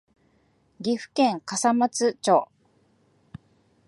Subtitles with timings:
[0.81, 2.49] 岐阜県笠松町